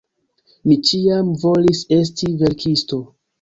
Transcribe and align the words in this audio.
Mi 0.71 0.77
ĉiam 0.91 1.29
volis 1.43 1.83
esti 1.99 2.31
verkisto. 2.41 3.01